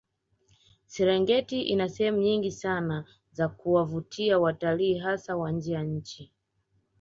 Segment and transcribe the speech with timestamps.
[0.87, 6.31] Serengeti ina sehemu nyingi sana za kuwavutia watalii hasa wa nje ya nchi